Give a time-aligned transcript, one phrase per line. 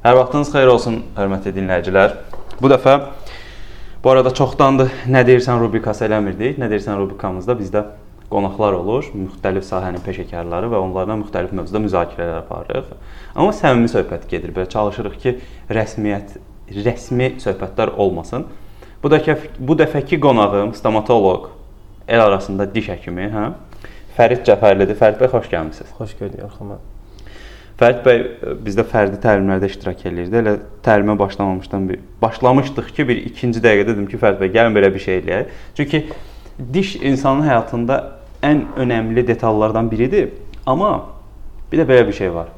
[0.00, 2.14] Hər vaxtınız xeyir olsun, hörmətli dinləyicilər.
[2.56, 2.94] Bu dəfə
[4.00, 6.54] bu arada çoxdandır nə deyirsən rubrikası eləmirdik.
[6.56, 7.82] Nə deyirsən rubrikamızda bizdə
[8.30, 12.94] qonaqlar olur, müxtəlif sahənin peşəkarları və onlarla müxtəlif mövzuda müzakirələr aparırıq.
[13.34, 14.54] Amma səmimi söhbət gedir.
[14.56, 15.34] Belə çalışırıq ki,
[15.68, 16.38] rəsmiyyət,
[16.86, 18.46] rəsmi söhbətlər olmasın.
[19.02, 21.50] Bu dəfə bu dəfəki qonağım stomatoloq,
[22.08, 23.44] el arasında diş həkimi, hə?
[24.16, 24.96] Fərid Cəfərlidir.
[24.96, 25.92] Fərid bəy, xoş gəlmisiniz.
[26.00, 26.80] Xoş gördük Orxan.
[27.80, 28.18] Fərid bəy
[28.60, 30.36] bizdə fərdi təlimlərdə iştirak eləyirdi.
[30.36, 30.52] Elə
[30.84, 35.00] təlimə başlamamışdan bir başlamışdıq ki, bir ikinci dəqiqədə dedim ki, Fərid bəy, gəlin belə bir
[35.00, 35.54] şey eləyək.
[35.78, 36.02] Çünki
[36.74, 37.96] diş insanın həyatında
[38.44, 40.28] ən önəmli detallardan biridir.
[40.66, 41.06] Amma
[41.72, 42.50] bir də belə bir şey var.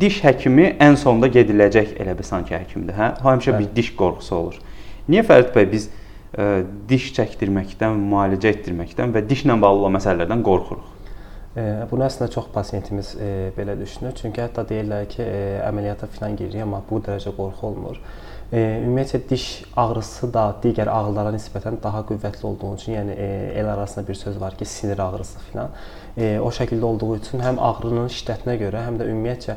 [0.00, 3.12] Diş həkimi ən sonda gediləcək elə bir sanki həkimdir, hə?
[3.22, 4.58] Həmişə bir diş qorxusu olur.
[5.06, 10.90] Niyə Fərid bəy biz ə, diş çəkdirməkdən, müalicə etdirməkdən və dişlə bağlı olan məsələlərdən qorxuruq?
[11.54, 14.14] Bunu əslində çox pasiyentimiz e, belə düşünür.
[14.18, 18.00] Çünki hətta deyirlər ki, e, əməliyyata filan giririk, amma bu dərəcə qorxu olmur.
[18.50, 19.44] E, ümumiyyətlə diş
[19.78, 23.14] ağrısı da digər ağrılara nisbətən daha qüvvətli olduğu üçün, yəni
[23.54, 25.78] el arasında bir söz var ki, sinir ağrısı filan.
[26.42, 29.56] O şəkildə olduğu üçün həm ağrının şiddətinə görə, həm də ümumiyyətcə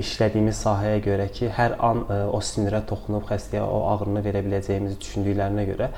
[0.00, 5.68] işlədiyimiz sahəyə görə ki, hər an o sinirə toxunub xəstəyə o ağrını verə biləcəyimizi düşündüklərinə
[5.74, 5.90] görə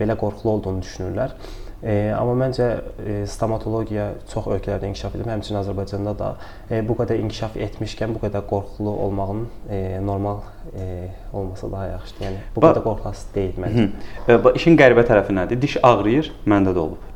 [0.00, 1.36] belə qorxulu olduğunu düşünürlər.
[1.80, 2.66] E, amma məncə
[3.00, 6.34] e, stomatologiya çox ölkələrdə inkişaf edib, həmçinin Azərbaycanda da
[6.68, 10.42] e, bu qədər inkişaf etmişkən bu qədər qorxulu olmağın e, normal
[10.76, 12.26] e, olması daha yaxşıdır.
[12.26, 13.86] Yəni bu ba qədər qorxası deyil məncə.
[14.28, 14.36] Hı.
[14.36, 15.62] E, işin qəribə tərəfi nədir?
[15.62, 17.08] Diş ağrıyır, məndə də olub.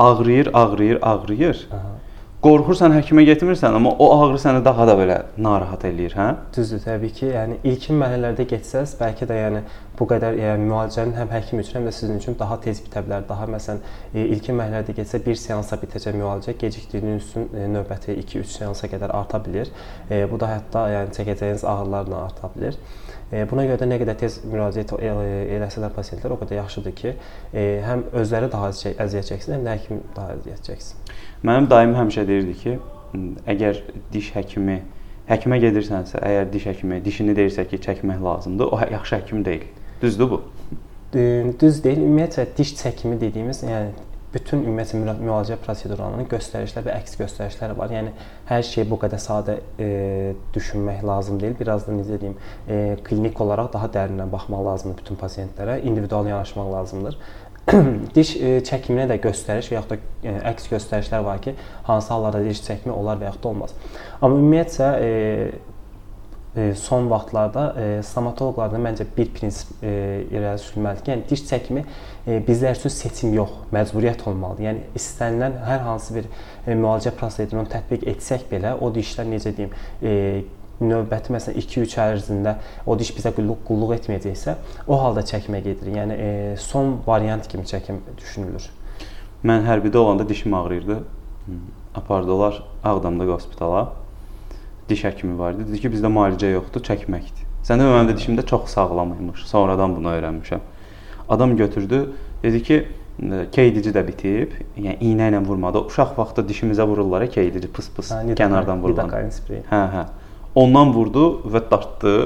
[0.00, 1.68] Ağrıyır, ağrıyır, ağrıyır.
[1.72, 1.96] Aha
[2.46, 6.26] qorxursan həkimə getmirsən, amma o ağrı səni daha da belə narahat eləyir, hə?
[6.54, 7.30] Düzdür, təbii ki.
[7.32, 9.62] Yəni ilkin mərhələlərdə getsəz, bəlkə də yəni
[9.98, 13.24] bu qədər yəni müalicənin həm həkim üçün, həm də sizin üçün daha tez bitə bilər.
[13.28, 13.80] Daha məsələn,
[14.12, 19.14] e, ilkin mərhələdə getsə bir seansa bitəcək müalicə, gecikdirdiyiniz üçün e, növbəti 2-3 seansa qədər
[19.16, 19.70] arta bilər.
[20.10, 22.80] E, bu da hətta yəni çəkəcəyiniz ağrılarla arta bilər.
[23.50, 27.14] Buna görə də nə qədər tez müraciət eləsələr pasientlər o qədər yaxşıdır ki,
[27.82, 31.10] həm özləri daha az əziyyət çəksin, həm də həkim daha əziyyət çəksin.
[31.50, 32.76] Mənim dayım həmişə deyirdi ki,
[33.50, 33.80] əgər
[34.14, 34.78] diş həkimi
[35.26, 39.66] həkimə gedirsənsə, əgər diş həkimi dişini deyirsə ki, çəkmək lazımdır, o yaxşı həkim deyil.
[40.06, 40.42] Düzdür bu?
[41.60, 42.04] Düz deyil.
[42.04, 43.88] Ümumiyyətlə diş çəkimi dediyimiz, yəni
[44.34, 47.90] bütün ümumiyyətlə müalicə prosedurlarının göstərişlər və əks göstərişləri var.
[47.94, 48.12] Yəni
[48.46, 49.88] hər şey bu qədər sadə e,
[50.54, 51.56] düşünmək lazım deyil.
[51.58, 52.36] Biraz da necə deyim,
[52.68, 57.18] e, klinik olaraq daha dərindən baxmaq lazımdır bütün pasientlərə, individual yanaşmaq lazımdır.
[58.18, 61.56] diş e, çəkiminə də göstəriş və yaxud da e, əks göstərişlər var ki,
[61.88, 63.74] hansı hallarda diş çəkimi olar və yaxud da olmaz.
[64.20, 65.74] Amma ümumiyyətcə e, e,
[66.74, 69.90] son vaxtlarda e, stomatoloqlarda məncə bir prinsip e,
[70.32, 74.68] irəli sürülməlidir yəni diş çəkimi e, bizlər üçün seçim yox, məcburiyyət olmalıdır.
[74.70, 79.74] Yəni istənilən hər hansı bir e, müalicə prosedurunu tətbiq etsək belə o dişlər necə deyim,
[80.00, 80.14] e,
[80.80, 82.56] növbəti məsələn 2-3 ay ərzində
[82.86, 84.56] o diş bizə qulluq, qulluq etməyəcəksə,
[84.88, 85.92] o halda çəkmə gedir.
[85.92, 88.70] Yəni e, son variant kimi çəkim düşünülür.
[89.46, 90.98] Mən hərbidə olanda dişim ağrıyırdı.
[91.94, 94.05] Apardılar Ağdamda hospitala.
[94.88, 95.66] Diş həkimi var idi.
[95.68, 97.46] Dedi ki, bizdə müalicə yoxdur, çəkməkdir.
[97.66, 99.42] Səndə mənim də dişimdə çox sağlam imiş.
[99.50, 100.62] Sonradan bunu öyrənmişəm.
[101.28, 102.04] Adam götürdü,
[102.42, 102.76] dedi ki,
[103.52, 104.52] keydici də bitib.
[104.76, 105.82] Yəni iynə ilə vurmadı.
[105.88, 109.10] Uşaq vaxtı dişimizə vururlar, keydici pıs-pıs kənardan vurulan.
[109.70, 110.04] Hə, hə.
[110.54, 112.16] Ondan vurdu və dartdı.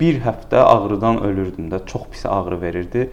[0.00, 1.80] Bir həftə ağrıdan ölürdüm də.
[1.86, 3.06] Çox pis ağrı verirdi.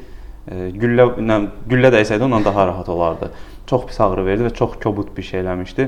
[0.49, 1.37] Güllə ilə
[1.69, 3.31] güllə dəysəydi ondan daha rahat olardı.
[3.69, 5.87] Çox pis ağrı verdi və çox kobud bir şey eləmişdi.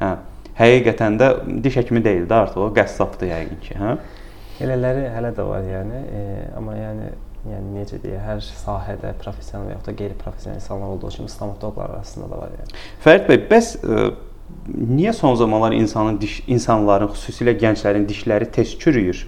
[0.00, 0.14] Hə.
[0.56, 1.30] Həqiqətən də
[1.64, 3.96] diş həkimi deyildi artıq o, qəssabdır yəqin ki, hə?
[4.64, 6.22] Elələri hələ də var yəni, e,
[6.56, 7.10] amma yəni
[7.46, 12.30] yəni necə deyə, hər sahədə professional və ya da qeyri-professional insanlar olduğu kimi stomatoloqlar arasında
[12.32, 12.80] da var yəni.
[13.04, 14.08] Fərid bəy, bəs ə,
[14.66, 19.26] niyə son zamanlar insanın diş insanların, xüsusilə gənclərin dişləri tez çürüyür?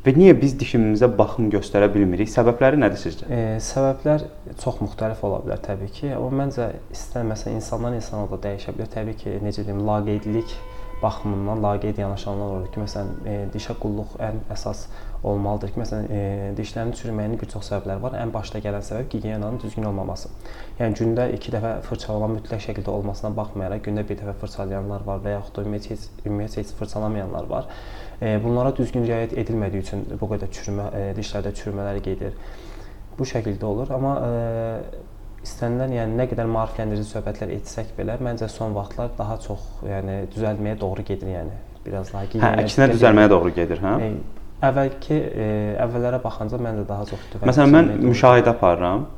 [0.00, 2.30] Və niyə biz dişimizə baxım göstərə bilmirik?
[2.32, 3.26] Səbəbləri nədir sizcə?
[3.28, 4.22] E, səbəblər
[4.62, 6.14] çox müxtəlif ola bilər təbii ki.
[6.16, 8.88] Amma məncə istər məsələn insandan insana da dəyişə bilər.
[8.94, 10.56] Təbii ki, necə deyim, laqeydlik
[11.02, 14.86] baxımından laqeyd yanaşanlar olur ki, məsələn, e, dişə qulluq ən əsas
[15.20, 18.16] olmalıdır ki, məsələn, e, dişlərin çürüməyinin bir çox səbəbləri var.
[18.24, 20.32] Ən başda gələn səbəb gigiyenanın düzgün olmaması.
[20.80, 25.36] Yəni gündə 2 dəfə fırçalama mütləq şəkildə olmasına baxmayaraq gündə bir dəfə fırçalayanlar var və
[25.36, 27.68] yaxud da ümumiyyətlə heç, ümumiyyətlə heç fırçalamayanlar var.
[28.20, 32.34] E, bunlara düzgün riayət edilmədiyi üçün bu qədər çürümə, e, dişlərdə çürümələr gedir.
[33.16, 34.32] Bu şəkildə olur, amma e,
[35.46, 40.76] istənilən, yəni nə qədər maarifləndirici söhbətlər etsək belə, məncə son vaxtlar daha çox, yəni düzəlməyə
[40.82, 41.56] doğru gedir, yəni
[41.86, 42.26] biraz daha.
[42.44, 43.94] Hə, əksinə düzəlməyə doğru gedir, hə?
[44.04, 44.10] E,
[44.68, 45.48] əvvəlki e,
[45.86, 47.52] əvvəllərə baxanda məncə daha çox düzəlməyə.
[47.54, 49.08] Məsələn, mən müşahidə aparıram.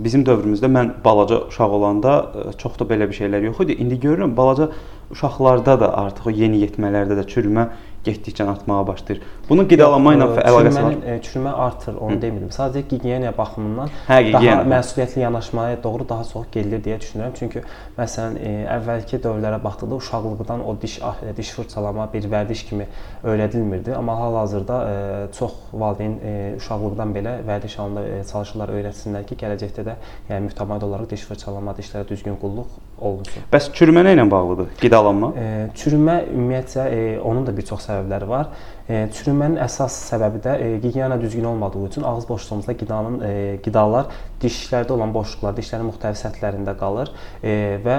[0.00, 2.12] Bizim dövrümüzdə mən balaca uşaq olanda
[2.56, 3.76] çox da belə bir şeylər yox idi.
[3.84, 4.70] İndi görürəm balaca
[5.14, 7.68] uşaqlarda da artıq o yeniyetmələrdə də çürümə
[8.04, 9.22] getdikcə artmağa başlayır.
[9.48, 10.92] Bunun qidalanma ilə əlaqəsi var.
[10.92, 12.50] Çürümənin çürümə artır, onu demirdim.
[12.52, 14.64] Sadəcə gigiyena baxımından hə, gigiyena.
[14.64, 17.34] daha məsuliyyətli yanaşmaya doğru daha çox gəlir deyə düşünürəm.
[17.38, 17.62] Çünki
[17.98, 22.88] məsələn, e, əvvəlki dövrlərə baxdıqda uşaqlıqdan o diş ah, diş fırçalama bir vərdiş kimi
[23.24, 24.96] öyrədilmirdi, amma hal-hazırda e,
[25.38, 29.96] çox valideyn e, uşaqlıqdan belə vərdiş halında e, çalışırlar, öyrətsinlər ki, gələcəkdə də
[30.32, 33.48] yəni mütəmadi olaraq diş fırçalama, dişlərə düzgün qulluq olunsun.
[33.52, 34.72] Bəs çürümə nə ilə bağlıdır?
[35.04, 35.30] Qidalanma?
[35.36, 35.46] E,
[35.76, 38.48] çürümə ümumiyyətcə e, onun da bir çox səbəbləri var.
[38.88, 43.32] E, çürümənin əsas səbəbi də e, gigiyena düzgün olmadığı üçün ağız boşluğumuzda qidanın e,
[43.64, 44.08] qidalar
[44.42, 47.12] dişlərdə olan boşluqlar dişlərin müxtəlif səthlərində qalır
[47.42, 47.54] e,
[47.84, 47.98] və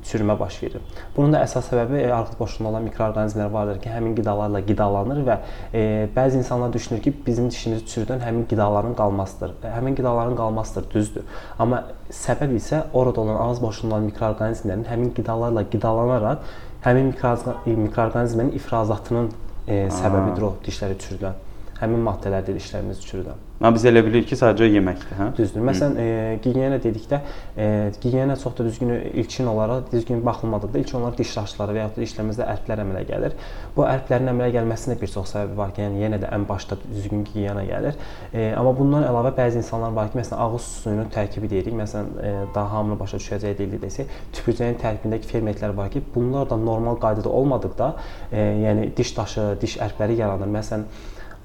[0.00, 0.80] çürümə baş verir.
[1.16, 5.36] Bunun da əsas səbəbi e, arxid boşluğunda olan mikroorqanizmlər vardır ki, həmin qidalarla qidalanır və
[5.74, 5.82] e,
[6.16, 9.54] bəzi insanlar düşünür ki, bizim dişimizi çürüdən həmin qidaların qalmasıdır.
[9.62, 11.28] E, həmin qidaların qalmasıdır, düzdür.
[11.58, 16.52] Amma səbəb isə orada olan ağız boşluğunda olan mikroorqanizmlərin həmin qidalarla qidalanaraq
[16.84, 19.32] həmin mikroorqanizmin ifrazatının
[19.68, 21.51] e, səbəbidir o dişləri çürüdən.
[21.82, 23.40] Həmin maddələrdir dişlərimizi çürüdən.
[23.62, 25.26] Amma biz elə bilirik ki, sadəcə yeməkdir, hə?
[25.36, 25.62] Düzdür.
[25.66, 26.06] Məsələn, e,
[26.42, 27.20] gigiyena dedikdə,
[27.54, 27.66] e,
[28.02, 28.90] gigiyena çox da düzgün
[29.22, 33.36] ilkin olaraq düzgün baxılmadıqda ilk olaraq diş daşları və ya da dişlərimizdə ərklər əmələ gəlir.
[33.76, 37.22] Bu ərklərin əmələ gəlməsində bir çox səbəbi var ki, yəni yenə də ən başda düzgün
[37.28, 38.02] gigiyena gəlir.
[38.32, 41.78] E, amma bundan əlavə bəzi insanlar var ki, məsələn, ağız suyunun tərkibi deyirik.
[41.78, 46.58] Məsələn, e, daha hamını başa düşəcəyi dildə desək, tüpürcəyin tərkibindəki fermentlər var ki, bunlar da
[46.58, 47.94] normal qaydada olmadıqda,
[48.32, 50.50] e, yəni diş daşı, diş ərkləri yaranır.
[50.58, 50.88] Məsələn,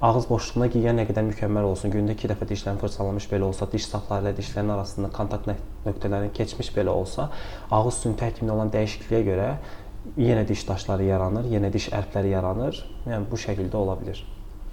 [0.02, 3.88] ağız boşluğuna gigiyena nə qədər mükəmməl olsun, gündə 2 dəfə dişlərini fırçalamış belə olsa, diş
[3.90, 7.30] sapları ilə dişlərin arasında kontakt nöqtələrini keçmiş belə olsa,
[7.70, 9.48] ağız suyunun tərkibində olan dəyişikliyə görə
[10.22, 12.78] yenə diş daşları yaranır, yenə diş ərkləri yaranır.
[13.10, 14.20] Yəni bu şəkildə ola bilər.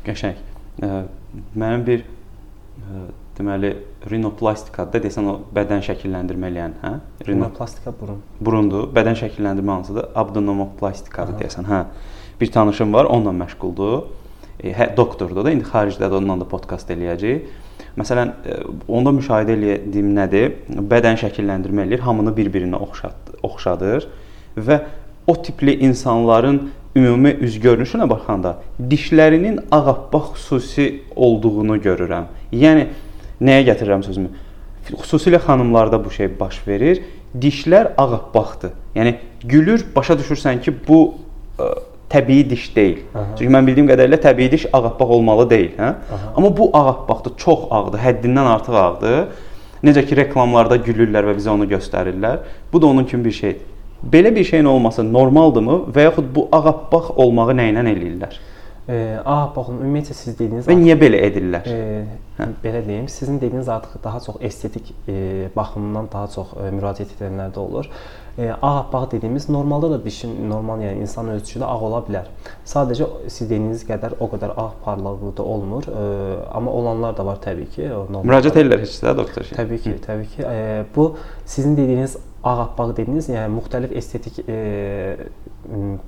[0.06, 0.38] Qəşəng.
[1.56, 2.04] Mənim bir
[3.40, 3.72] deməli
[4.12, 6.92] rinoplastikada desən o bədən şəkilləndirmə eləyən, hə?
[7.28, 8.22] Rinoplastika burun.
[8.40, 8.86] Burundur.
[8.96, 10.12] Bədən şəkilləndirmə hansıdır?
[10.22, 11.82] Abdominoplastikada deyəsən, hə.
[12.40, 14.06] Bir tanışım var, onunla məşğuldur
[14.64, 17.64] hə, doktordur da, indi xaricdə də ondan da podkast eləyəcək.
[18.00, 18.60] Məsələn, e,
[18.92, 20.54] onda müşahidə etdiyim nədir?
[20.92, 24.08] Bədən şəkilləndirmə eləyir, hamını bir-birinə oxşat, oxşadır
[24.56, 24.80] və
[25.28, 26.60] o tipli insanların
[26.96, 32.30] ümumi üz görünüşünə baxanda dişlərinin ağappaq xüsusi olduğunu görürəm.
[32.56, 32.88] Yəni
[33.42, 34.32] nəyə gətirirəm sözümü?
[34.92, 37.02] Xüsusilə xanımlarda bu şey baş verir.
[37.36, 38.72] Dişlər ağappaqdır.
[38.96, 41.00] Yəni gülür, başa düşürsən ki, bu
[41.60, 43.04] ə, e, təbii diş deyil.
[43.16, 43.26] Aha.
[43.38, 45.92] Çünki mən bildiyim qədərilə təbii diş ağappaq olmalı deyil, hə?
[46.16, 46.32] Aha.
[46.36, 49.22] Amma bu ağappaqdır, çox ağdır, həddindən artıq ağdır.
[49.86, 52.44] Necə ki reklamlarda gülürlər və bizə onu göstərirlər.
[52.74, 53.62] Bu da onun kimi bir şeydir.
[54.12, 58.38] Belə bir şeyin olması normaldırmı və yaxud bu ağappaq olmağı nə ilə eləyirlər?
[58.86, 61.66] E, ağappaqın ümumiyyətlə siz dediyiniz və niyə belə edirlər?
[61.66, 62.46] E, hə?
[62.62, 67.64] Belə deyim, sizin dediyiniz artıq daha çox estetik e, baxımından daha çox e, müraciət edənlərdə
[67.64, 67.90] olur.
[68.38, 72.30] E, ağappaq dediyimiz normalda da dişin normal, yəni insan ölçüsündə ağ ola bilər.
[72.70, 76.06] Sadəcə siz dediyiniz qədər o qədər ağ parlaqlığı da olmur, e,
[76.54, 77.90] amma olanlar da var təbii ki.
[78.20, 79.50] Müraciət edirlər heç də doktor.
[79.58, 80.46] Təbii ki, təbii ki.
[80.46, 84.60] E, bu sizin dediyiniz ağappaq dediniz, yəni müxtəlif estetik e,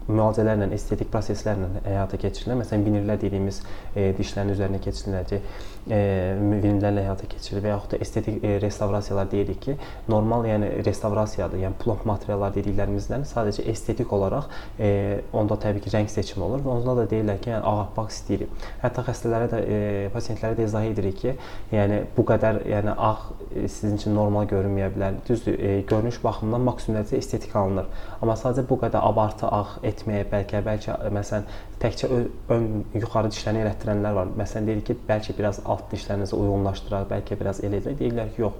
[0.08, 2.60] müalicələrlə, estetik proseslərlə həyata keçirilir.
[2.62, 3.62] Məsələn, vinirlər dediyimiz
[3.96, 5.42] e, dişlərin üzərinə keçiriləcək
[5.90, 6.00] e,
[6.38, 9.78] vinirlərlə həyata keçirilir və yaxud da estetik e, restavrasiyalar deyirik ki,
[10.12, 11.62] normal, yəni restavrasiyadır.
[11.64, 14.50] Yəni plomb materiallar dediklərimizdən sadəcə estetik olaraq
[14.80, 14.92] e,
[15.36, 18.68] onda təbii ki, rəng seçimi olur və onda da deyirlər ki, yəni ağappaq istəyirik.
[18.84, 19.80] Hətta xəstələrə də e,
[20.16, 21.36] pasientlərə də izah edirik ki,
[21.74, 23.14] yəni bu qədər yəni ağ
[23.56, 25.20] e, sizin üçün normal görünməyə bilər.
[25.28, 27.88] Düzdür, e, görünüş baxımından maksimum dərəcədə estetik alınır.
[28.22, 31.48] Amma sadəcə bu qədər abartı ağ etməyə bəlkə bəlkə məsələn
[31.82, 32.08] təkcə
[32.54, 32.66] ön,
[32.98, 34.30] yuxarı dişlərini elətdirənlər var.
[34.40, 37.98] Məsələn deyir ki, bəlkə biraz alt dişlərinizi uyğunlaşdıraq, bəlkə biraz elə edək.
[38.00, 38.56] Deyirlər ki, yox,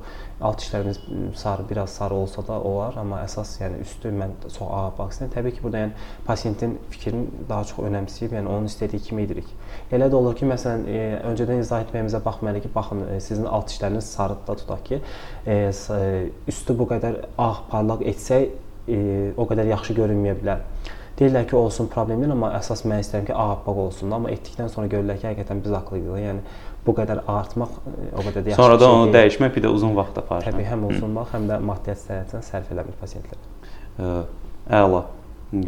[0.46, 1.00] alt dişlərimiz
[1.42, 5.34] sarı, biraz sarı olsa da olar, amma əsas yəni üstü mən çox ağappaq istəyirəm.
[5.34, 9.50] Təbii ki, burada yəni pasientin fikrini daha çox önəmsəyib, yəni onun istədiyi kimi edirik.
[9.92, 11.02] Elə də olur ki, məsələn, e,
[11.32, 15.02] öncədən izah etməyimizə baxmayaraq ki, baxın, e, sizin alt dişləriniz sarıdır da tutaq ki,
[15.48, 15.58] e,
[16.54, 20.64] üstü bu qədər ağ parlaq etsək e, o qədər yaxşı görünməyə bilər.
[21.18, 24.12] Deyirlər ki, olsun problem deyil, amma əsas mən istəyirəm ki, ağappaq olsun.
[24.14, 26.18] Amma etdikdən sonra görürlər ki, həqiqətən biz haqlıydıq.
[26.22, 26.44] Yəni
[26.86, 28.62] bu qədər artmaq e, o qədər də yaxşı.
[28.62, 29.16] Sonra da onu deyil.
[29.18, 30.50] dəyişmək bir də uzun vaxt aparır.
[30.52, 33.42] Təbii, həm uzun vaxt, həm də maddiyyat cəhətdən sərf eləmir pasientlər.
[34.78, 35.02] Əla.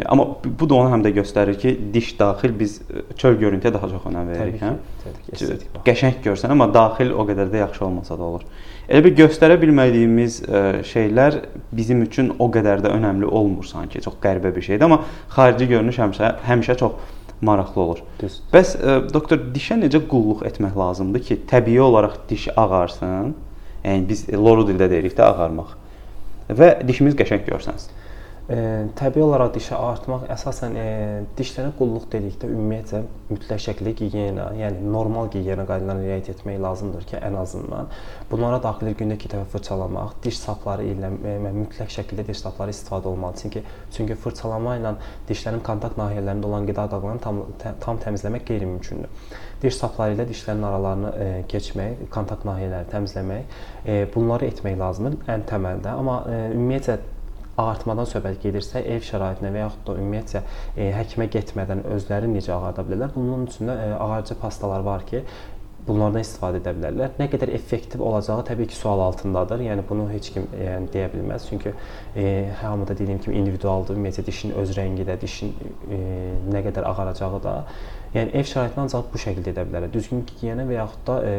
[0.05, 0.25] Amma
[0.59, 2.81] bu da onu həm də göstərir ki, diş daxil biz
[3.17, 4.73] çöl görüntüyə daha çox önəm veririk, hə?
[5.03, 5.77] Təbii ki, estetik.
[5.85, 8.43] Qəşəng görsən, amma daxil o qədər də yaxşı olmasa da olur.
[8.89, 10.41] Elə bir göstərə bilmədiyimiz
[10.89, 11.37] şeylər
[11.71, 14.01] bizim üçün o qədər də önəmli olmur sanki.
[14.03, 18.01] Çox qəribə bir şeydir, amma xarici görünüş həmişə həmişə çox maraqlı olur.
[18.19, 18.41] Düz.
[18.51, 18.73] Bəs
[19.13, 23.31] doktor dişə necə qulluq etmək lazımdır ki, təbii olaraq diş ağarsın?
[23.85, 25.77] Yəni biz loru dildə deyirik də ağarmaq
[26.51, 27.95] və dişimiz qəşəng görsənsin.
[28.49, 30.83] Təbii olaraq dişə artmaq əsasən e,
[31.37, 37.19] dişlərə qulluq dedikdə ümumiyyətlə mütləq şəkildə gigiyena, yəni normal gigiyena qaydalarına riayət etmək lazımdır ki,
[37.27, 37.91] ən azından
[38.31, 43.11] bunlara daxil gündə 2 dəfə fırçalamaq, diş sapları ilə e, mütləq şəkildə diş sapları istifadə
[43.11, 43.37] olmalı.
[43.43, 43.63] Çünki
[43.93, 44.95] çünki fırçalama ilə
[45.29, 47.43] dişlərin kontakt nahiyələrində olan qida qaqlarını tam
[47.85, 49.13] tam təmizləmək qeyri-mümkündür.
[49.61, 55.47] Diş sapları ilə dişlərin aralarını e, keçmək, kontakt nahiyələri təmizləmək, e, bunları etmək lazımdır ən
[55.53, 55.93] təməldə.
[56.01, 56.97] Amma e, ümumiyyətlə
[57.59, 60.41] ağartmadan söhbət gedirsə, ev şəraitində və yaxud da ümumiyyətcə
[60.75, 63.15] e, həkimə getmədən özləri necə ağarda bilərlər?
[63.15, 65.23] Bunun üçün də e, ağarcı pastalar var ki,
[65.87, 67.13] bunlardan istifadə edə bilərlər.
[67.19, 69.63] Nə qədər effektiv olacağı təbii ki, sual altındadır.
[69.65, 71.47] Yəni bunu heç kim e, yəni deyə bilməz.
[71.49, 71.73] Çünki
[72.15, 72.25] e,
[72.61, 73.97] hamı da dediyim kimi individualdır.
[73.97, 75.55] Ümumiyyətcə dişin öz rəngi də, dişin
[75.89, 76.01] e,
[76.53, 77.55] nə qədər ağaracağı da
[78.09, 79.91] Yəni ev şəraitində ancaq bu şəkildə edə bilərlər.
[79.93, 81.33] Düzgün gigiyena və yaxud da e,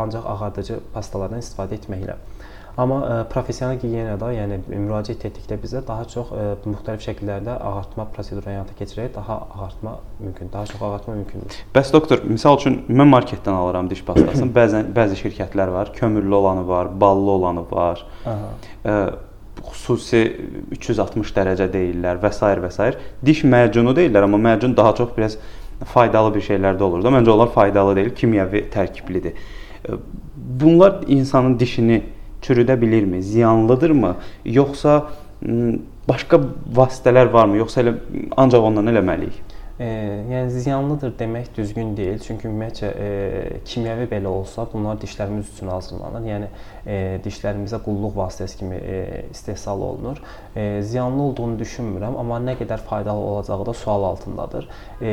[0.00, 2.16] ancaq ağardıcı pastalardan istifadə etməklə.
[2.76, 7.54] Amma ə, e, professional gigiyenada, yəni müraciət etdikdə bizə daha çox ə, e, müxtəlif şəkillərdə
[7.64, 11.56] ağartma proseduru həyata keçirərək daha ağartma mümkün, daha çox ağartma mümkündür.
[11.72, 14.50] Bəs doktor, misal üçün mən marketdən alıram diş pastasını.
[14.58, 18.02] Bəzən bəzi şirkətlər var, kömürlü olanı var, ballı olanı var.
[18.28, 18.50] Aha.
[18.84, 18.98] Ə,
[19.70, 20.20] xüsusi
[20.76, 22.50] 360 dərəcə deyirlər və s.
[22.60, 22.90] və s.
[23.24, 25.38] Diş macunu deyirlər, amma macun daha çox biraz
[25.94, 27.14] faydalı bir şeylərdə olur da.
[27.16, 29.40] Məncə onlar faydalı deyil, kimyəvi tərkiblidir.
[30.36, 32.02] Bunlar insanın dişini
[32.46, 33.22] çürüdə bilirmi?
[33.22, 34.14] Ziyanlıdırmı?
[34.44, 35.10] Yoxsa
[36.08, 36.40] başqa
[36.74, 37.58] vasitələr varmı?
[37.62, 37.96] Yoxsa elə
[38.36, 39.42] ancaq ondan eləməliyik?
[39.76, 39.86] E,
[40.30, 42.20] yəni ziyanlıdır demək düzgün deyil.
[42.24, 43.08] Çünki ümumiyyətcə e,
[43.68, 46.24] kimyəvi belə olsa, bunlar dişlərimiz üçün hazırlanır.
[46.30, 46.46] Yəni
[46.86, 50.22] e, dişlərimizə qulluq vasitəsi kimi e, istehsal olunur.
[50.56, 54.68] E, ziyanlı olduğunu düşünmürəm, amma nə qədər faydalı olacağı da sual altındadır.
[55.02, 55.12] E,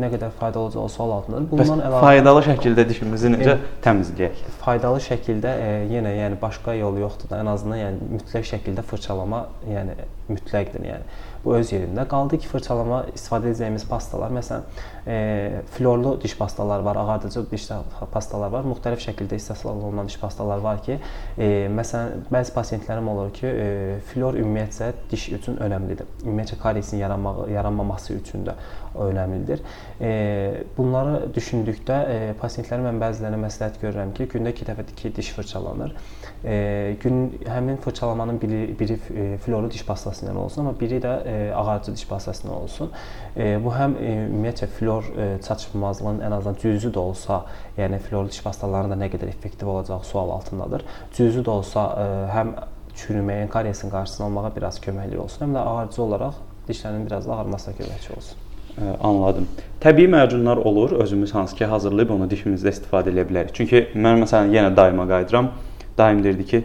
[0.00, 1.50] nə qədər faydalı olacağı sual altındadır.
[1.52, 4.40] Bundan əlavə faydalı şəkildə dişimizi necə e, təmizləyək?
[4.64, 9.44] Faydalı şəkildə e, yenə yəni başqa yolu yoxdur da, ən azından yəni mütləq şəkildə fırçalama
[9.68, 10.00] yəni
[10.32, 11.20] mütləqdir yəni.
[11.44, 12.04] Bu öz yerində.
[12.06, 14.62] Qaldı ki, fırçalama istifadə edəcəyimiz pastalar, məsələn,
[15.10, 17.64] e, florlu diş pastalar var, ağardıcı diş
[18.12, 21.00] pastalar var, müxtəlif şəkildə istehsal olunan diş pastalar var ki,
[21.38, 26.06] e, məsələn, bəzi pasientlərim olur ki, e, flor ümumiyyətcə diş üçün önəmlidir.
[26.22, 28.54] Ümumiyyətcə kariesin yaranmağı, yaranmaması üçün də
[28.94, 29.62] önəmlidir.
[30.00, 35.32] E, bunları düşündükdə e, pasientlərin mən bəzilərinə məsləhət görürəm ki, gündə 2 dəfə 2 diş
[35.36, 35.94] fırçalanır
[36.44, 38.98] e, gün həmin fırçalamanın biri biri
[39.44, 41.14] florlu diş pastası ilə olsun, amma biri də
[41.54, 42.92] ağarcı diş pastası ilə olsun.
[43.36, 45.08] Bu həm ümumiyyətcə flor
[45.46, 47.44] çatışmazlığının ən azından cüzi də olsa,
[47.78, 50.84] yəni florlu diş pastalarının da nə qədər effektiv olacağı sual altındadır.
[51.16, 51.86] Cüzi də olsa
[52.34, 52.54] həm
[52.96, 57.74] çürüməyin, kariesin qarşısını almağa biraz köməkli olsun, həm də ağarcı olaraq dişlərin biraz da ağarmasına
[57.80, 58.41] köməkçi olsun.
[59.02, 59.48] Anladım.
[59.80, 63.52] Təbii macunlar olur, özümüz hansı ki hazırlayıb onu dişimizdə istifadə edə bilərik.
[63.54, 65.50] Çünki mən məsələn yenə daima qayıdıram
[65.98, 66.62] daim deyirdi ki,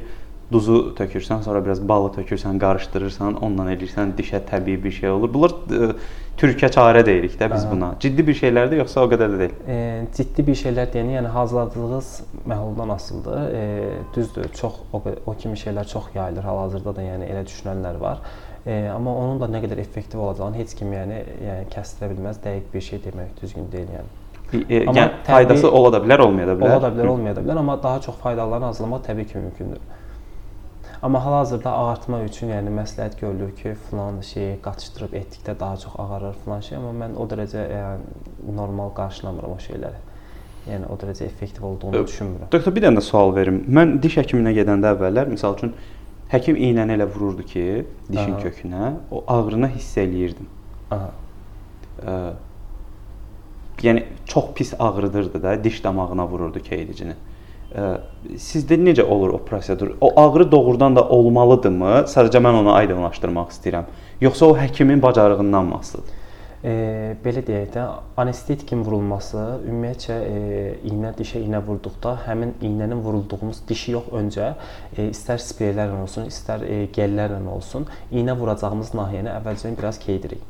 [0.51, 5.31] duzu tökürsən, sonra biraz balı tökürsən, qarışdırırsan, ondan eləyirsən, dişə təbii bir şey olur.
[5.33, 5.95] Bunlar ə, e,
[6.39, 7.71] türkə çarə deyirik də biz Aha.
[7.71, 7.89] buna.
[7.99, 9.55] Ciddi bir şeylərdir yoxsa o qədər də deyil?
[9.67, 9.79] E,
[10.15, 12.11] ciddi bir şeylər deyəni, yəni hazırladığınız
[12.47, 13.55] məhluldan asılıdır.
[13.59, 18.23] E, düzdür, çox o, o kimi şeylər çox yayılır hal-hazırda da, yəni elə düşünənlər var.
[18.67, 22.71] E, amma onun da nə qədər effektiv olacağını heç kim yəni, yəni kəsdirə bilməz, dəqiq
[22.73, 24.15] bir şey demək düzgün deyil yəni.
[24.53, 26.71] E, yəni təbii, faydası ola da bilər, olmaya da bilər.
[26.71, 29.81] Ola da bilər, olmaya da bilər, amma daha çox faydalarını hazırlamaq təbii ki mümkündür.
[31.01, 36.39] Amma hal-hazırda ağartma üçün yəni məsləhət görülür ki, filan şeyi qaçışdırıb etdikdə daha çox ağarır
[36.43, 40.01] filan şey, amma mən o dərəcə yəni normal qarşılamıram o şeyləri.
[40.67, 42.49] Yəni o dərəcə effektiv olduğunu düşünmürəm.
[42.51, 43.61] Doktor bir dənə də sual verim.
[43.69, 45.75] Mən diş həkiminə gedəndə əvvəllər, məsəl üçün
[46.33, 47.67] həkim iynəni elə vururdu ki,
[48.09, 48.41] dişin Aha.
[48.47, 50.49] kökünə, o ağrını hiss eləyirdim.
[50.97, 51.13] Aha.
[52.01, 52.17] Ə,
[53.85, 57.15] yəni çox pis ağrıdırdı da, diş damağına vururdu keylicini.
[58.37, 59.95] Sizdə necə olur o prosedur?
[60.01, 62.05] O ağrı doğrudan da olmalıdırmı?
[62.07, 63.89] Sadəcə mən onu aydınlaşdırmaq istəyirəm.
[64.21, 66.26] Yoxsa o həkimin bacarığından asılıdır?
[66.67, 67.83] E, belə deyək də,
[68.19, 70.41] anestetikin vurulması ümumiyyətcə e,
[70.89, 74.51] iynə dişə iynə vurduqda həmin iynənin vurulduğumuz dişi yox öncə
[74.95, 80.43] e, istər spreylərlə olsun, istər e, gellərlə olsun, iynə vuracağımız nahiyəni əvvəlcədən biraz keydirik.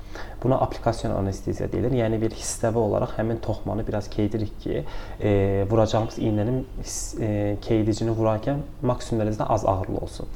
[0.43, 1.93] Buna aplikasiyon anesteziya deyilir.
[1.97, 4.83] Yəni bir hissəvi olaraq həmin toxmanı biraz keydirik ki,
[5.21, 5.31] e,
[5.69, 6.63] vuracağımız iynənin
[7.21, 10.29] e, keydicini vurarkən maksimum dərəcədə az ağrılı olsun.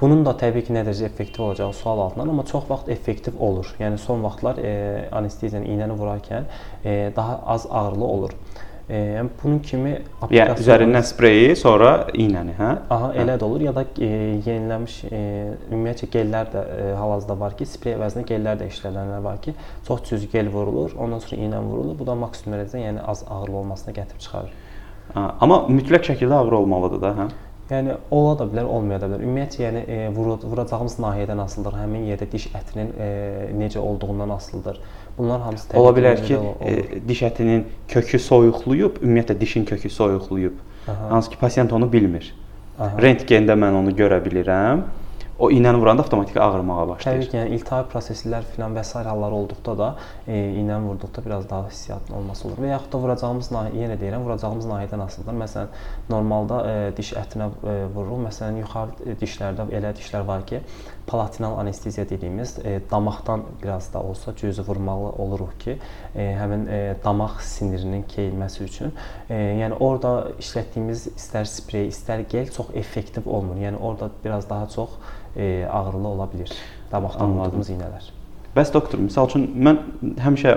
[0.00, 3.70] Bunun da təbii ki, nə dərəcə effektiv olacağı sual altındadır, amma çox vaxt effektiv olur.
[3.80, 4.72] Yəni son vaxtlar e,
[5.16, 6.48] anesteziyanı iynəni vurarkən
[6.84, 8.34] e, daha az ağrılı olur.
[8.90, 9.94] E, yəni bunun kimi
[10.30, 12.74] yəni üzərindən spreyi, sonra iynəni, hə?
[12.92, 14.10] Aha, elə də olur ya da e,
[14.44, 15.22] yenilənmiş e,
[15.70, 19.56] ümumiyyətcə gellər də e, hal-hazırda var ki, sprey əvəzinə gellər də işlədənlər var ki,
[19.88, 21.96] çox cüzi gel vurulur, ondan sonra iynə vurulur.
[21.96, 24.54] Bu da maksimum dərəcədə yəni az ağrılı olmasına gətirib çıxarır.
[25.16, 27.28] Ha, amma mütləq şəkildə ağrı olmalıdır da, hə?
[27.66, 29.22] Yəni ola da bilər, olmaya da bilər.
[29.26, 31.78] Ümumiyyətlə, yəni e, vur, vuracağımız nahiyədən asılıdır.
[31.80, 33.08] Həmin yerdə diş ətinin e,
[33.58, 34.78] necə olduğundan asılıdır.
[35.18, 40.62] Bunlar hamısı ola bilər ki, e, diş ətinin kökü soyuqluyub, ümumiyyətlə dişin kökü soyuqluyub.
[40.86, 42.30] Hansı ki, pasiyent onu bilmir.
[42.78, 43.00] Aha.
[43.02, 44.84] Rentgendə mən onu görə bilirəm
[45.38, 47.18] o iynə vuranda avtomatik ağrımağa başlayır.
[47.20, 49.88] Təbii ki, yəni iltihabi proseslər filan və sair hallar olduqda da
[50.24, 52.62] e, iynə vurduqda biraz daha hissiyatın olması olur.
[52.64, 55.38] Və yaxud da vuracağımız nahiyə, yenə deyirəm, vuracağımız nahiyədən asılıdır.
[55.42, 55.74] Məsələn,
[56.10, 58.22] normalda e, diş ətinə e, vurulur.
[58.24, 60.62] Məsələn, yuxarı dişlərdə elə dişlər var ki,
[61.06, 65.76] palatinal anesteziya dediyimiz e, damaqdan biraz da olsa cüzi vurmalı oluruq ki,
[66.14, 68.96] e, həmin e, damaq sinirinin keyilməsi üçün.
[69.28, 73.60] E, yəni orada işlətdiyimiz istər sprey, istər gel çox effektiv olmur.
[73.60, 74.98] Yəni orada biraz daha çox
[75.36, 76.52] e, ağrılı ola bilər.
[76.92, 78.12] Damaqdan vurduğumuz iynələr.
[78.56, 79.80] Bəs doktor, məsəl üçün mən
[80.22, 80.52] həmişə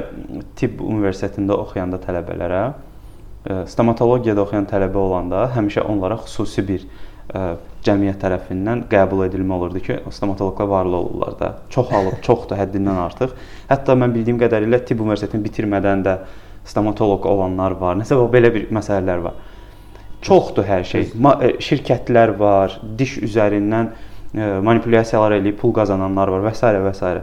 [0.59, 7.41] tibb universitetində oxuyanda tələbələrə e, stomatologiyada oxuyan tələbə olanda həmişə onlara xüsusi bir ə, e,
[7.83, 11.51] cəmiyyət tərəfindən qəbul edilmə olurdu ki, stomatoloqlar varlı olurlar da.
[11.75, 13.35] Çox alıb, çoxdur həddindən artıq.
[13.71, 16.17] Hətta mən bildiyim qədərilə tibb universitetini bitirmədən də
[16.69, 17.99] stomatoloq olanlar var.
[17.99, 19.39] Nəsə belə bir məsələlər var.
[20.23, 21.11] Çoxdur hər şey.
[21.19, 23.91] Ma e, şirkətlər var, diş üzərindən
[24.33, 26.73] manipulyasiyalar eləyib pul qazananlar var və s.
[26.85, 27.13] və s.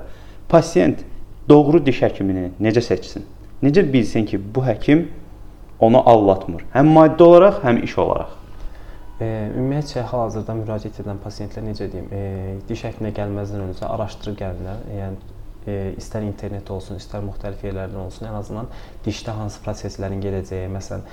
[0.48, 1.04] Pasiyent
[1.48, 3.26] doğru diş həkimini necə seçsin?
[3.62, 5.06] Necə bilsin ki, bu həkim
[5.80, 6.66] onu aldatmır?
[6.74, 8.34] Həm maddi olaraq, həm iş olaraq.
[9.20, 14.82] E, ümumiyyətcə hal-hazırda müraciət edən pasiyentlər necə deyim, e, diş həkiminə gəlməzdən öncə araşdırıb gəlirlər.
[14.98, 15.36] Yəni
[15.66, 18.68] e, istər internet olsun, istər müxtəlif yerlərdən olsun, ən azından
[19.06, 21.06] dişdə hansı proseslərin gedəcəyi, məsələn,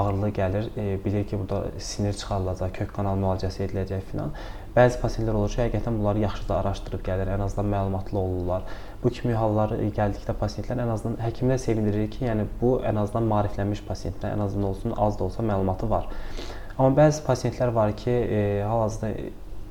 [0.00, 4.32] ağrılı gəlir, e, bilir ki, burada sinir çıxarılacaq, kök kanal müalicəsi ediləcək filan.
[4.70, 8.68] Bəzi pasientlər olur ki, həqiqətən bunları yaxşı da araşdırıb gəlir, ən azından məlumatlı olurlar.
[9.02, 13.82] Bu kimi hallar gəldikdə pasientlər ən azından həkimlər sevindirir ki, yəni bu ən azından maariflənmiş
[13.88, 16.06] pasientlər, ən azından olsun az da olsa məlumatı var.
[16.78, 19.10] Amma bəzi pasientlər var ki, e, hal-hazırda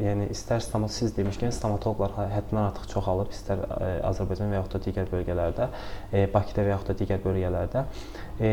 [0.04, 4.84] yəni istər stomat siz demişkən stomatoloqlar həddindən artıq çoxalıb, istər e, Azərbaycan və yaxud da
[4.84, 5.70] digər bölgələrdə,
[6.12, 7.86] e, Bakıda və yaxud da digər bölgələrdə.
[8.40, 8.52] E,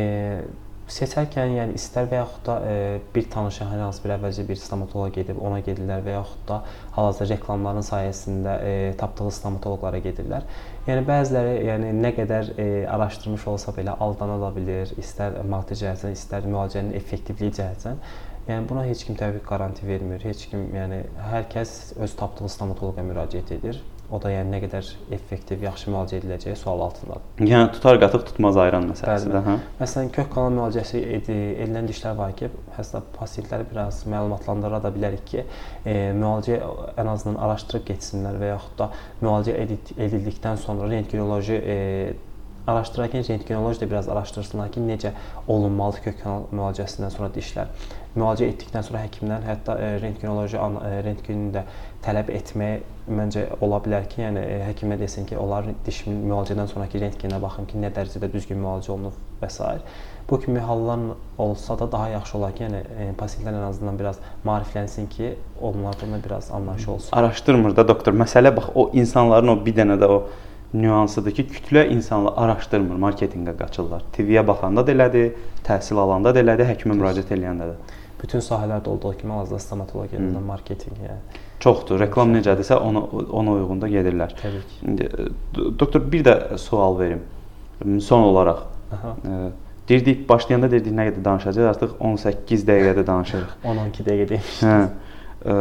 [0.93, 2.75] seçərkən, yəni istər və yaxud da e,
[3.15, 6.61] bir tanışı hər hansı bir əvvəlcə bir stomatoloq gedib ona gedirlər və yaxud da
[6.95, 10.47] hal-hazırda reklamların sayəsində e, tapdığı stomatoloqlara gedirlər.
[10.87, 16.15] Yəni bəziləri, yəni nə qədər e, araşdırmış olsa belə aldana da bilər, istər maddi cəhətdən,
[16.15, 18.01] istər müalicənin effektivliyi cəhətdən.
[18.47, 20.23] Yəni buna heç kim təbii qaranti vermir.
[20.23, 23.83] Heç kim, yəni hər kəs öz tapdığı stomatoloqa müraciət edir.
[24.07, 27.41] O da yəni nə qədər effektiv, yaxşı müalicə ediləcəyi sual altındadır.
[27.51, 29.57] Yəni tutar qatıq tutmaz ayran məsələsidir, hə?
[29.81, 35.27] Məsələn, kök kanal müalicəsi edi, edilən dişlər var ki, hətta pasientləri biraz məlumatlandıra da bilərik
[35.33, 35.43] ki,
[35.83, 36.61] e, müalicə
[36.95, 38.91] ən azından araşdırıb getsinlər və yaxud da
[39.25, 39.59] müalicə
[40.07, 41.77] edildikdən sonra rentgenoloji e,
[42.67, 45.13] araşdırarkən rentgenoloji da biraz araşdırsınlar ki, necə
[45.49, 47.71] olunmalıdır kök kanal müalicəsindən sonra dişlər.
[48.17, 51.63] Müalicə etdikdən sonra həkimdən hətta e, rentgenoloji e, rentgenini də
[52.07, 57.03] tələb etməyə məncə ola bilər ki, yəni e, həkimə desin ki, onlar diş müalicədən sonrakı
[57.05, 59.79] rentgenə baxın ki, nə dərəcədə düzgün müalicə olunub və s.
[60.27, 60.99] Bu kimi hallar
[61.39, 66.19] olsa da daha yaxşı olar ki, yəni pasientlər ən azından biraz maariflənsin ki, onlardan da
[66.25, 67.11] biraz anlayışı olsun.
[67.13, 68.13] Araşdırmır da doktor.
[68.13, 70.25] Məsələ bax o insanların o bir dənə də o
[70.75, 74.05] nüansıdır ki, kütlə insanlar araşdırmır, marketinqə qaçırlar.
[74.17, 75.27] TV-yə baxanda da elədi,
[75.67, 77.77] təhsil alanda da elədi, həkimə müraciət edəndə də.
[78.23, 80.47] Bütün sahələrdə olduğu kimi hal-hazırda stomatologiya, hmm.
[80.49, 82.01] marketinq, yəni çoxdur.
[82.01, 83.03] Reklam necədirsə ona
[83.41, 84.35] ona uyğun da gedirlər.
[84.41, 85.09] Təbii ki.
[85.79, 87.23] Doktor bir də sual verim.
[88.01, 88.65] Son olaraq.
[88.93, 89.17] Aha.
[89.89, 91.69] Dirdik başlayanda dedik nə qədər danışacağıq?
[91.71, 93.53] Artıq 18 dəqiqədə danışırıq.
[93.65, 94.65] 10-12 dəqiqə demişdik.
[94.67, 95.61] Hə.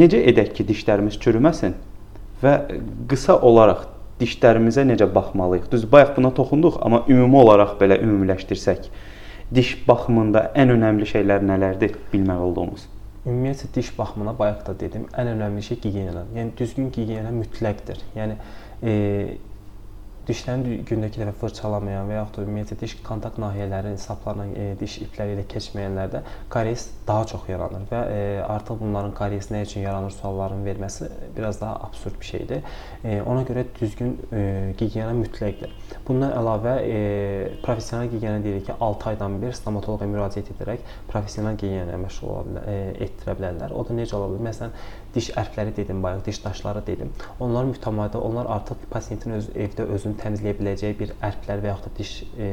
[0.00, 1.74] Necə edək ki, dişlərimiz çürüməsin?
[2.42, 2.54] Və
[3.10, 3.86] qısa olaraq
[4.20, 5.70] dişlərimizə necə baxmalıyıq?
[5.72, 8.88] Düz bayaq buna toxunduq, amma ümumi olaraq belə ümumiləşdirsək,
[9.54, 12.86] diş baxımında ən önəmli şeylər nələrdir bilməli olduğumuz?
[13.26, 16.24] Ümumiyyətlə diş baxımına bayaq da dedim, ən önəmli şey gigiyena.
[16.36, 18.00] Yəni düzgün gigiyena mütləqdir.
[18.16, 18.36] Yəni
[18.82, 18.92] e,
[20.28, 25.36] dişlərini gündəki dəfə fırçalamayan və yaxud da ümumiyyətlə diş kontakt nahiyələri saplarla, e, diş ipləri
[25.36, 26.20] ilə keçməyənlərdə
[26.52, 31.60] karies daha çox yaranır və e, artıq bunların karies nə üçün yaranır suallarının verməsi biraz
[31.60, 32.62] daha absurd bir şeydir.
[33.04, 34.42] E, ona görə düzgün e,
[34.78, 35.72] gigiyena mütləqdir.
[36.08, 37.00] Bundan əlavə e,
[37.64, 42.68] professional gigiyena deyirik ki, 6 aydan bir stomatoloqa müraciət edərək professional gigiyenaya məşğul ola bilər,
[42.68, 43.74] e, etdirə bilərlər.
[43.74, 44.46] O da necə ola bilər?
[44.50, 44.76] Məsələn,
[45.14, 47.10] diş ərkləri dedim bayaq, diş daşları dedim.
[47.40, 51.98] Onlar mütəmadi, onlar artıq pasiyentin öz evdə özünü təmizləyə biləcəyi bir ərklər və yaxud da
[51.98, 52.48] diş e,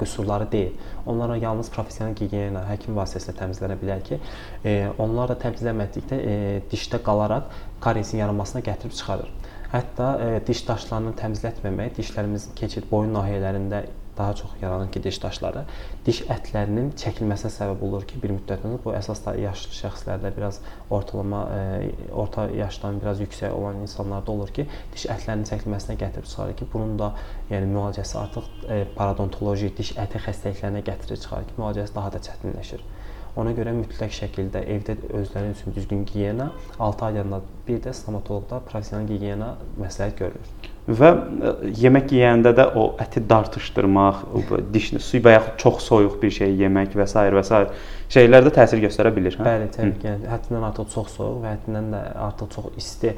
[0.00, 0.76] qüsurları deyil.
[1.06, 4.20] Onlara yalnız professional gigiyena həkim vasitəsilə təmizlənə bilər ki,
[4.64, 6.38] e, onlar da təmizlənmədikdə e,
[6.72, 7.50] dişdə qalaraq
[7.84, 9.34] kariesin yaranmasına gətirib çıxarır.
[9.74, 13.84] Hətta e, diş daşlarını təmizlətməmək, dişlərimizin keçid boyun nahiyələrində
[14.18, 15.64] daha çox yaranır ki, diş daşları
[16.06, 21.90] diş ətlərinin çəkilməsinə səbəb olur ki, bir müddətdən bu əsasda yaşlı şəxslərdə biraz ortalama e,
[22.12, 26.98] orta yaşdan biraz yüksək olan insanlarda olur ki, diş ətlərinin çəkilməsinə gətirib çıxarır ki, bunun
[26.98, 27.12] da
[27.50, 32.86] yəni müalicəsi artıq e, parodontoloji diş əti xəstəliklərinə gətirir çıxarır ki, müalicəsi daha da çətinləşir.
[33.40, 39.10] Ona görə mütləq şəkildə evdə özləri üçün düzgün gigiyena, 6 ayda bir də stomatoloqda professional
[39.10, 40.73] gigiyena məsləhət görülür.
[40.84, 44.24] Və e, yemək yeyəndə də o əti dartışdırmaq,
[44.72, 47.22] dişni su və yaxud çox soyuq bir şey yemək və s.
[47.32, 47.60] və s.
[48.12, 49.46] şeylər də təsir göstərə bilir, hə?
[49.46, 50.12] Bəli, təbii ki.
[50.28, 53.14] Həddindən artıq çox soyuq və həddindən də artıq çox isti,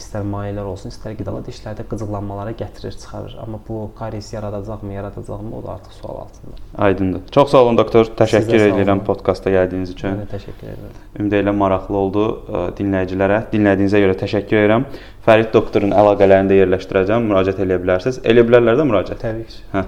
[0.00, 3.36] istər mayelər olsun, istər qidalar dişlərdə qıcıqlanmalara gətirir, çıxarır.
[3.44, 6.64] Amma bu karies yaradacaqmı, yaradacaqmı, o da artıq sual altındadır.
[6.88, 7.22] Aydındır.
[7.36, 8.10] Çox sağ olun doktor.
[8.16, 10.16] Təşəkkür edirəm podkastda gəldiyiniz üçün.
[10.16, 10.98] Mən də təşəkkür edirəm.
[11.20, 13.44] Ümid edirəm maraqlı oldu e, dinləyicilərə.
[13.52, 14.88] Dinlədiyinizə görə təşəkkür edirəm.
[15.26, 18.20] Fərid doktorun əlaqələrini də yerləşdirəcəm, müraciət edə bilərsiniz.
[18.24, 19.20] Eləyə bilərlər də müraciət.
[19.20, 19.58] Təbii ki.
[19.74, 19.82] Hə.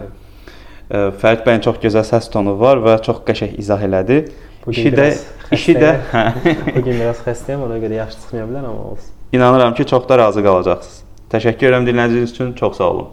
[1.23, 4.27] Fərid bəyin çox gözəl səs tonu var və çox qəşəng izah elədi.
[4.67, 5.07] Bugün işi də
[5.57, 6.27] işi də hə.
[6.75, 9.17] Bu gün biraz xəstəyəm, ona görə yaxşı çıxmaya bilər amma olsun.
[9.33, 11.01] İnanıram ki, çox da razı qalacaqsınız.
[11.33, 12.53] Təşəkkür edirəm dinlədiyiniz üçün.
[12.53, 13.09] Çox sağ olun.